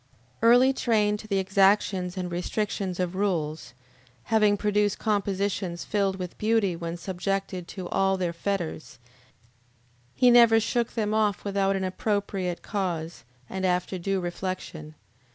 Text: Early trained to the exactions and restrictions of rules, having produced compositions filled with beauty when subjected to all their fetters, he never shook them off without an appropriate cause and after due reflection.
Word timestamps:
Early 0.41 0.73
trained 0.73 1.19
to 1.19 1.27
the 1.27 1.37
exactions 1.37 2.17
and 2.17 2.31
restrictions 2.31 2.99
of 2.99 3.13
rules, 3.13 3.75
having 4.23 4.57
produced 4.57 4.97
compositions 4.97 5.85
filled 5.85 6.15
with 6.15 6.39
beauty 6.39 6.75
when 6.75 6.97
subjected 6.97 7.67
to 7.67 7.87
all 7.87 8.17
their 8.17 8.33
fetters, 8.33 8.97
he 10.15 10.31
never 10.31 10.59
shook 10.59 10.93
them 10.95 11.13
off 11.13 11.45
without 11.45 11.75
an 11.75 11.83
appropriate 11.83 12.63
cause 12.63 13.25
and 13.47 13.63
after 13.63 13.99
due 13.99 14.19
reflection. 14.19 14.95